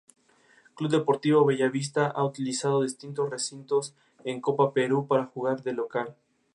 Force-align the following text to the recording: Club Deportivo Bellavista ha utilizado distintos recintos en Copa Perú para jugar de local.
Club 0.73 0.89
Deportivo 0.89 1.45
Bellavista 1.45 2.07
ha 2.09 2.23
utilizado 2.23 2.81
distintos 2.81 3.29
recintos 3.29 3.93
en 4.25 4.41
Copa 4.41 4.73
Perú 4.73 5.05
para 5.07 5.27
jugar 5.27 5.61
de 5.61 5.73
local. 5.73 6.15